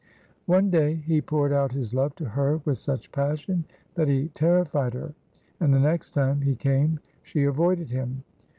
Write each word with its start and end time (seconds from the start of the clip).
One 0.47 0.71
day 0.71 0.95
he 0.95 1.21
poured 1.21 1.53
out 1.53 1.73
his 1.73 1.93
love 1.93 2.15
to 2.15 2.25
her 2.29 2.57
with 2.65 2.79
such 2.79 3.11
passion 3.11 3.65
that 3.93 4.07
he 4.07 4.29
terrified 4.29 4.95
her, 4.95 5.13
and 5.59 5.71
the 5.71 5.79
next 5.79 6.09
time 6.13 6.41
he 6.41 6.55
came 6.55 6.99
she 7.21 7.43
avoided 7.43 7.91
him. 7.91 8.23